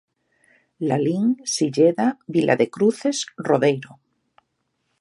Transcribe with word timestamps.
Lalín, 0.87 1.27
Silleda, 1.55 2.07
Vila 2.35 2.55
de 2.61 2.67
Cruces, 2.75 3.17
Rodeiro. 3.49 3.91